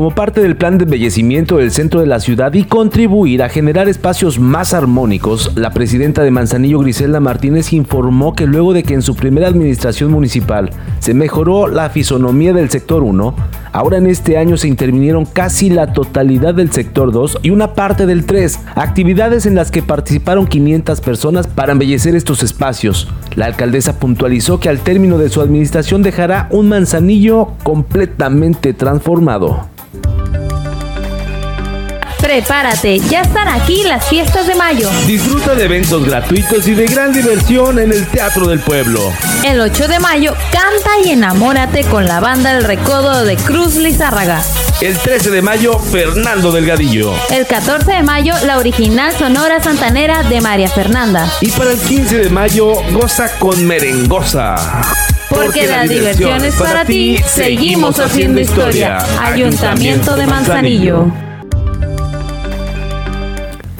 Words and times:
Como 0.00 0.14
parte 0.14 0.40
del 0.40 0.56
plan 0.56 0.78
de 0.78 0.84
embellecimiento 0.84 1.58
del 1.58 1.72
centro 1.72 2.00
de 2.00 2.06
la 2.06 2.20
ciudad 2.20 2.54
y 2.54 2.64
contribuir 2.64 3.42
a 3.42 3.50
generar 3.50 3.86
espacios 3.86 4.38
más 4.38 4.72
armónicos, 4.72 5.52
la 5.56 5.74
presidenta 5.74 6.22
de 6.22 6.30
Manzanillo 6.30 6.78
Griselda 6.78 7.20
Martínez 7.20 7.74
informó 7.74 8.34
que 8.34 8.46
luego 8.46 8.72
de 8.72 8.82
que 8.82 8.94
en 8.94 9.02
su 9.02 9.14
primera 9.14 9.48
administración 9.48 10.10
municipal 10.10 10.70
se 11.00 11.12
mejoró 11.12 11.68
la 11.68 11.90
fisonomía 11.90 12.54
del 12.54 12.70
sector 12.70 13.02
1, 13.02 13.34
ahora 13.72 13.98
en 13.98 14.06
este 14.06 14.38
año 14.38 14.56
se 14.56 14.68
intervinieron 14.68 15.26
casi 15.26 15.68
la 15.68 15.92
totalidad 15.92 16.54
del 16.54 16.72
sector 16.72 17.12
2 17.12 17.40
y 17.42 17.50
una 17.50 17.74
parte 17.74 18.06
del 18.06 18.24
3, 18.24 18.58
actividades 18.76 19.44
en 19.44 19.54
las 19.54 19.70
que 19.70 19.82
participaron 19.82 20.46
500 20.46 20.98
personas 21.02 21.46
para 21.46 21.72
embellecer 21.72 22.16
estos 22.16 22.42
espacios. 22.42 23.06
La 23.36 23.44
alcaldesa 23.44 23.98
puntualizó 23.98 24.60
que 24.60 24.70
al 24.70 24.80
término 24.80 25.18
de 25.18 25.28
su 25.28 25.42
administración 25.42 26.02
dejará 26.02 26.48
un 26.50 26.70
Manzanillo 26.70 27.48
completamente 27.64 28.72
transformado. 28.72 29.68
Prepárate, 32.30 33.00
ya 33.00 33.22
están 33.22 33.48
aquí 33.48 33.82
las 33.82 34.08
fiestas 34.08 34.46
de 34.46 34.54
mayo. 34.54 34.88
Disfruta 35.04 35.56
de 35.56 35.64
eventos 35.64 36.04
gratuitos 36.04 36.68
y 36.68 36.74
de 36.74 36.86
gran 36.86 37.12
diversión 37.12 37.80
en 37.80 37.90
el 37.90 38.06
Teatro 38.06 38.46
del 38.46 38.60
Pueblo. 38.60 39.12
El 39.44 39.60
8 39.60 39.88
de 39.88 39.98
mayo 39.98 40.36
canta 40.52 40.90
y 41.04 41.10
enamórate 41.10 41.82
con 41.82 42.06
la 42.06 42.20
banda 42.20 42.56
El 42.56 42.62
Recodo 42.62 43.24
de 43.24 43.34
Cruz 43.34 43.74
Lizárraga. 43.74 44.44
El 44.80 44.96
13 44.96 45.30
de 45.30 45.42
mayo, 45.42 45.76
Fernando 45.80 46.52
Delgadillo. 46.52 47.12
El 47.32 47.48
14 47.48 47.90
de 47.90 48.02
mayo, 48.04 48.32
la 48.46 48.58
original 48.58 49.12
Sonora 49.12 49.60
Santanera 49.60 50.22
de 50.22 50.40
María 50.40 50.68
Fernanda. 50.68 51.28
Y 51.40 51.50
para 51.50 51.72
el 51.72 51.80
15 51.80 52.16
de 52.16 52.30
mayo, 52.30 52.74
goza 52.92 53.40
con 53.40 53.66
merengosa. 53.66 54.82
Porque, 55.28 55.66
la, 55.66 55.82
diversión 55.82 56.44
es 56.44 56.54
para 56.54 56.84
ti, 56.84 57.18
seguimos 57.26 57.98
haciendo 57.98 58.40
historia. 58.40 58.98
Ayuntamiento 59.20 60.14
de 60.14 60.26
Manzanillo. 60.28 61.29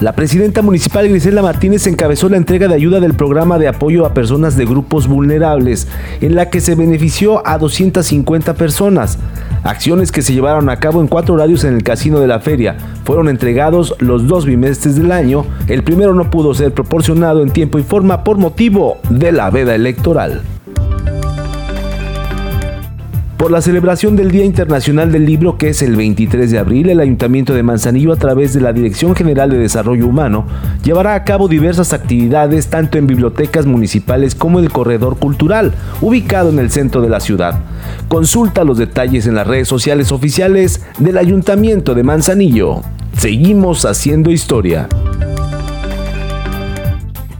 La 0.01 0.13
presidenta 0.13 0.63
municipal 0.63 1.07
Grisela 1.07 1.43
Martínez 1.43 1.87
encabezó 1.87 2.31
la 2.31 2.39
entrega 2.39 2.69
de 2.69 2.75
ayuda 2.75 3.01
del 3.01 3.13
programa 3.13 3.59
de 3.59 3.69
apoyo 3.69 4.07
a 4.07 4.15
personas 4.15 4.57
de 4.57 4.65
grupos 4.65 5.07
vulnerables, 5.07 5.89
en 6.23 6.35
la 6.35 6.49
que 6.49 6.63
se 6.63 6.75
benefició 6.75 7.47
a 7.47 7.59
250 7.59 8.55
personas. 8.55 9.19
Acciones 9.63 10.11
que 10.11 10.23
se 10.23 10.33
llevaron 10.33 10.71
a 10.71 10.81
cabo 10.81 11.03
en 11.03 11.07
cuatro 11.07 11.35
horarios 11.35 11.65
en 11.65 11.75
el 11.75 11.83
casino 11.83 12.19
de 12.19 12.29
la 12.29 12.41
feria. 12.41 12.79
Fueron 13.05 13.29
entregados 13.29 13.95
los 13.99 14.27
dos 14.27 14.47
bimestres 14.47 14.97
del 14.97 15.13
año. 15.13 15.45
El 15.69 15.83
primero 15.83 16.15
no 16.15 16.31
pudo 16.31 16.55
ser 16.55 16.73
proporcionado 16.73 17.43
en 17.43 17.51
tiempo 17.51 17.79
y 17.79 17.83
forma 17.83 18.25
por 18.25 18.39
motivo 18.39 18.97
de 19.11 19.33
la 19.33 19.51
veda 19.51 19.75
electoral. 19.75 20.41
Por 23.41 23.51
la 23.51 23.63
celebración 23.63 24.17
del 24.17 24.31
Día 24.31 24.45
Internacional 24.45 25.11
del 25.11 25.25
Libro, 25.25 25.57
que 25.57 25.71
es 25.71 25.81
el 25.81 25.97
23 25.97 26.51
de 26.51 26.59
abril, 26.59 26.91
el 26.91 27.01
Ayuntamiento 27.01 27.55
de 27.55 27.63
Manzanillo, 27.63 28.13
a 28.13 28.17
través 28.17 28.53
de 28.53 28.61
la 28.61 28.75
Dirección 28.75 29.17
General 29.17 29.49
de 29.49 29.57
Desarrollo 29.57 30.07
Humano, 30.07 30.45
llevará 30.85 31.15
a 31.15 31.25
cabo 31.25 31.49
diversas 31.49 31.95
actividades 31.95 32.67
tanto 32.67 32.99
en 32.99 33.07
bibliotecas 33.07 33.65
municipales 33.65 34.35
como 34.35 34.59
en 34.59 34.67
el 34.67 34.71
Corredor 34.71 35.17
Cultural, 35.17 35.73
ubicado 36.03 36.51
en 36.51 36.59
el 36.59 36.71
centro 36.71 37.01
de 37.01 37.09
la 37.09 37.21
ciudad. 37.21 37.61
Consulta 38.09 38.63
los 38.63 38.77
detalles 38.77 39.27
en 39.27 39.37
las 39.37 39.47
redes 39.47 39.69
sociales 39.69 40.13
oficiales 40.13 40.83
del 40.99 41.17
Ayuntamiento 41.17 41.95
de 41.95 42.03
Manzanillo. 42.03 42.83
Seguimos 43.17 43.87
haciendo 43.87 44.31
historia. 44.31 44.87